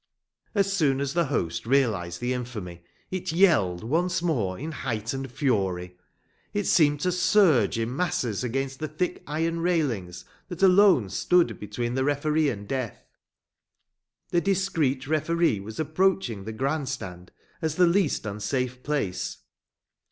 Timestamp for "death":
12.67-13.05